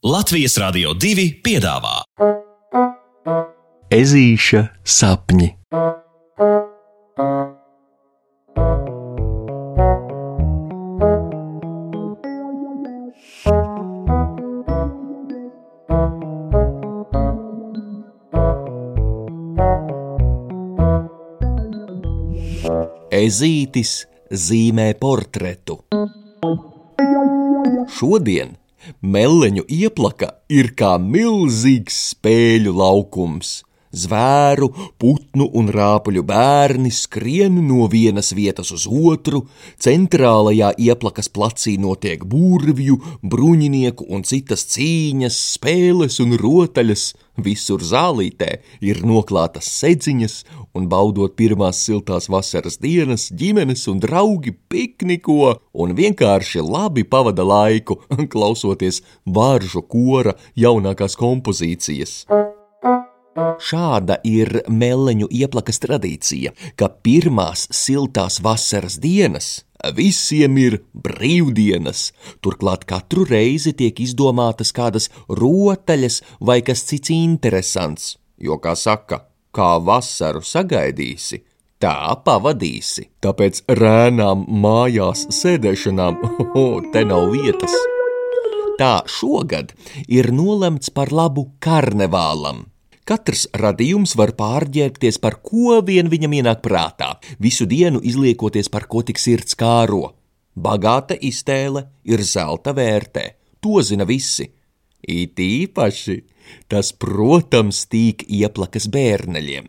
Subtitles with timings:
[0.00, 1.98] Latvijas Rādio 2 piedāvā
[3.92, 5.48] Ezīša sapņi.
[23.20, 23.92] Ezītis
[24.32, 25.82] zīmē portretu.
[28.00, 28.56] Šodien
[29.02, 33.60] meleņu ieplaka ir kā milzīgs spēļu laukums.
[33.90, 34.68] Zvēru,
[35.02, 39.48] putnu un rāpuļu bērni skrien no vienas vietas uz otru,
[39.82, 47.08] centrālajā ieplakas placī notiek burvju, bruņinieku un citas cīņas, spēles un rotaļas.
[47.40, 48.50] Visur zālītē
[48.84, 50.34] ir noklātas sedziņas,
[50.76, 58.02] un baudot pirmās siltās vasaras dienas, ģimenes un draugi pikniko un vienkārši labi pavada laiku,
[58.32, 62.26] klausoties vāržu kora jaunākās kompozīcijas.
[63.60, 69.50] Šāda ir meleņu ieplakas tradīcija, ka pirmās siltās vasaras dienas
[69.96, 72.10] visiem ir brīvdienas.
[72.44, 79.76] Turklāt katru reizi tiek izdomātas kādas rotaļas vai kas cits interesants, jo, kā saka, kā
[79.84, 81.42] vasaru sagaidīsi,
[81.80, 83.08] tā pavadīsi.
[83.24, 86.20] Tāpēc rēnām mājās sēdēšanām
[86.92, 87.74] te nav vietas.
[88.80, 89.74] Tā šogad
[90.08, 92.69] ir nolemts par labu karnevālam.
[93.10, 97.08] Katrs radījums var pārģērbties par ko vien viņam ienāk prātā,
[97.42, 100.12] visu dienu izliekoties par ko tik sirds kāro.
[100.54, 103.24] Bagāta iztēle ir zelta vērtē,
[103.58, 104.46] to zina visi.
[105.02, 106.16] It īpaši
[106.70, 109.66] tas, protams, tīk ieplakas bērneļiem.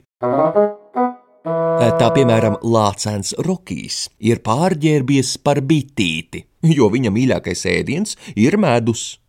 [1.97, 6.45] Tā piemēram, Lācēns Rokijs ir pārģērbies par bitīti,
[6.77, 9.20] jo viņa mīļākais ēdiens ir medus.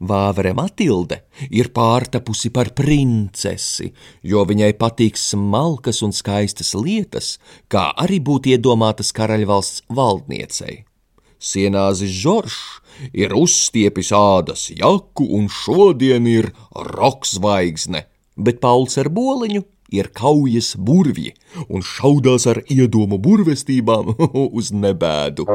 [0.00, 3.90] Vāvere Matilde ir pārtapusi par princesi,
[4.22, 7.34] jo viņai patīk smalkas un skaistas lietas,
[7.68, 10.84] kā arī būtu iedomātas karaļvalsts valdniecei.
[11.40, 12.58] Sienāzis Žoržs
[13.16, 18.04] ir uzstiepis ādas jaku un šodien ir roksvaigzne,
[18.36, 21.32] bet Pauls ar boliņu ir kaujas burvji
[21.68, 24.14] un šaudās ar iedomu burvestībām
[24.58, 25.48] uz nebēdu.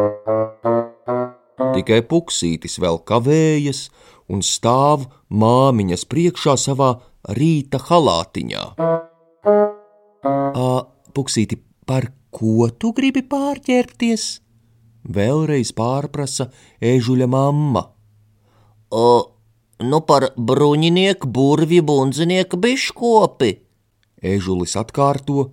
[1.76, 3.88] Tikai puksītis vēl kavējas
[4.32, 6.96] un stāv māmiņas priekšā savā
[7.38, 8.64] rīta halātiņā.
[10.56, 10.72] Ā,
[11.16, 14.26] puksīti, par ko tu gribi pārķerties?
[15.06, 16.50] Vēlreiz pārprasa
[16.82, 17.84] ežuļa mamma.
[18.96, 19.06] O,
[19.86, 23.52] nu par bruņinieku, burvju, bundzinieku biškopi.
[24.26, 25.52] Ežulis atkārto,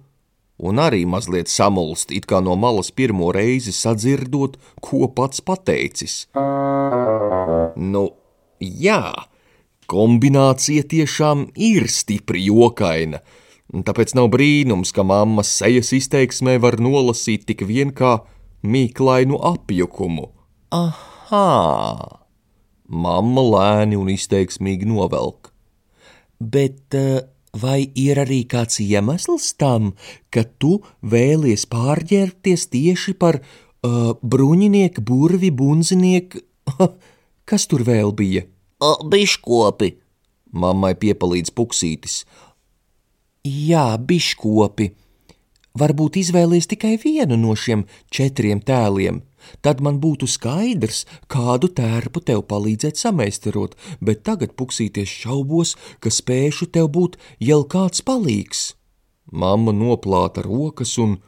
[0.62, 6.26] un arī mazliet samulst, it kā no malas pirmo reizi sadzirdot, ko pats pateicis.
[7.76, 8.04] Nu,
[8.62, 9.12] jā,
[9.90, 13.22] kombinācija tiešām ir stipri jokaina,
[13.72, 18.20] tāpēc nav brīnums, ka mammas sejas izteiksmē var nolasīt tik vien kā
[18.62, 20.30] mīklainu apjukumu.
[20.72, 22.18] Aha!
[22.92, 25.50] Mamma lēni un izteiksmīgi novelk.
[26.40, 27.22] Bet uh,
[27.56, 29.92] vai ir arī kāds iemesls tam,
[30.32, 36.44] ka tu vēlies pārģērbties tieši par uh, bruņinieku, burvi, bunzinieku?
[37.44, 38.46] Kas tur vēl bija?
[38.82, 39.92] Biškopi.
[40.52, 42.22] Mammai piepalīdz puksītis.
[43.42, 44.92] Jā, biškopi.
[45.78, 49.22] Varbūt izvēlies tikai vienu no šiem četriem tēliem.
[49.64, 56.68] Tad man būtu skaidrs, kādu tērpu tev palīdzēt sameistarot, bet tagad puksīties šaubos, ka spēšu
[56.76, 58.74] tev būt jau kāds palīgs.
[59.32, 61.18] Mamma noplāta rokas un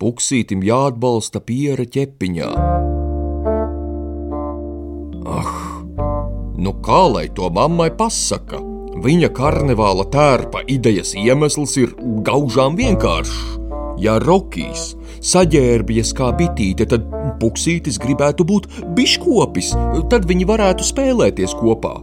[0.00, 2.50] puksītim jāatbalsta piera ķepiņā.
[5.24, 5.80] Ah,
[6.60, 8.60] nu kā lai to mammai pasaka?
[9.04, 11.94] Viņa karnevāla tērpa idejas iemesls ir
[12.26, 13.60] gaužām vienkāršs.
[14.00, 17.06] Ja Rokijs saģērbies kā bitīte, tad
[17.40, 19.72] puksītis gribētu būt biškopis,
[20.12, 21.94] tad viņi varētu spēlēties kopā.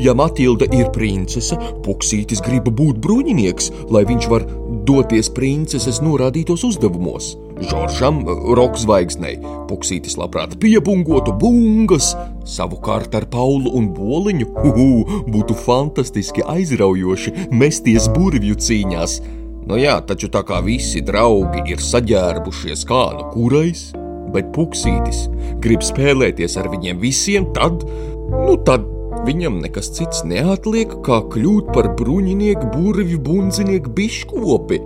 [0.00, 4.46] Ja Matilda ir princese, puksītis grib būt bruņinieks, lai viņš var
[4.88, 7.34] doties princeses norādītos uzdevumos.
[7.70, 8.22] Žoržam,
[8.58, 9.36] roksvaigznei,
[9.68, 12.14] puksītis labprāt piebungotu bungas,
[12.44, 14.88] savukārt ar Paulu un Boliņu uhu,
[15.32, 19.18] būtu fantastiski aizraujoši mesties burvju cīņās.
[19.64, 23.86] Nu jā, taču tā kā visi draugi ir saģērbušies kā nu kurais,
[24.34, 25.28] bet puksītis
[25.64, 27.86] grib spēlēties ar viņiem visiem, tad,
[28.32, 28.84] nu tad
[29.24, 34.82] viņam nekas cits neatliek, kā kļūt par bruņinieku, burvju, bundzinieku, biškopi.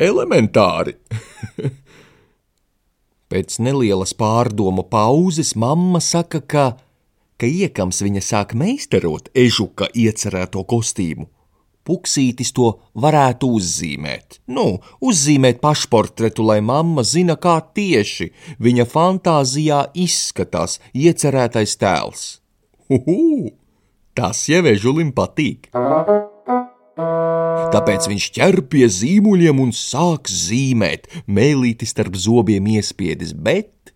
[0.00, 0.94] Elementāri!
[3.30, 6.64] Pēc nelielas pārdomu pauzes mamma saka, ka
[7.40, 11.28] ka iekams viņa sāk meistarot ežuka iecerēto kostīmu.
[11.88, 14.42] Puksītis to varētu uzzīmēt.
[14.52, 18.28] Nu, uzzīmēt pašportretu, lai mamma zina, kā tieši
[18.60, 22.26] viņa fantāzijā izskatās iecerētais tēls.
[22.92, 23.56] Uhu!
[24.14, 25.70] Tas jau ežulim patīk.
[27.70, 33.92] Tāpēc viņš ķer pie zīmuļiem un sāk zīmēt, mēlīti starp zobiem iespiedis, bet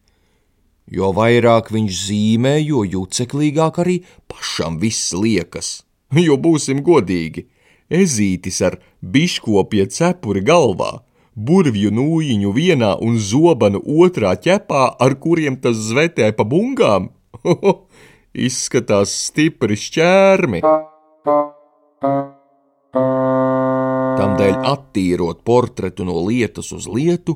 [0.87, 3.97] jo vairāk viņš zīmē, jo juceklīgāk arī
[4.31, 5.81] pašam viss liekas.
[6.15, 7.49] Jo būsim godīgi,
[7.91, 11.03] ezītis ar biškopie cepuri galvā,
[11.35, 17.11] burvju nūjiņu vienā un zobanu otrā ķepā, ar kuriem tas zvetē pa bungām,
[18.47, 20.63] izskatās stipri šķērmi.
[24.15, 27.35] Tamdēļ attīrot portretu no lietas uz lietu,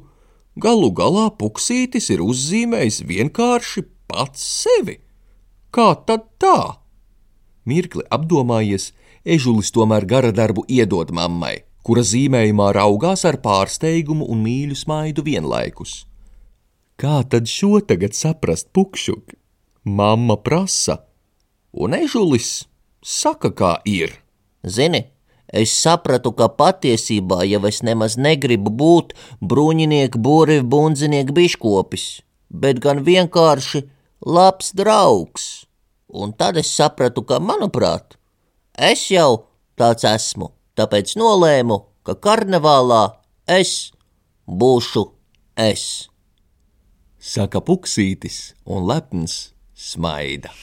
[0.54, 5.00] galu galā puksītis ir uzzīmējis vienkārši pats sevi.
[5.74, 6.78] Kā tad tā?
[7.66, 8.92] Mirkli apdomājies,
[9.26, 16.04] ežulis tomēr gara darbu iedod mammai, kura zīmējumā raugās ar pārsteigumu un mīļu smaidu vienlaikus.
[16.94, 19.34] Kā tad šo tagad saprast pukšuk?
[19.82, 21.00] Mamma prasa,
[21.74, 22.68] un ežulis
[23.02, 24.14] saka, kā ir.
[24.62, 25.08] Zini,
[25.52, 32.06] es sapratu, ka patiesībā jau es nemaz negribu būt bruņinieku, būriņu, bundzinieku biškopis,
[32.48, 33.84] bet gan vienkārši
[34.26, 35.48] labs draugs.
[36.08, 38.16] Un tad es sapratu, ka, manuprāt,
[38.72, 39.44] es jau
[39.76, 43.02] tāds esmu, tāpēc nolēmu, ka karnevālā
[43.44, 43.92] es
[44.48, 45.04] būšu
[45.60, 46.08] es.
[47.18, 50.54] Saka puksītis un lepns smaida.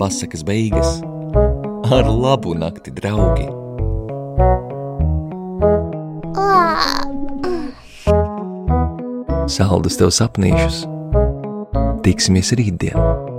[0.00, 0.98] Pasakas beigas
[1.92, 3.48] ar labu nakti, draugi!
[9.52, 10.84] Saldus tev sapnīšus!
[12.06, 13.31] Tiksimies rītdien!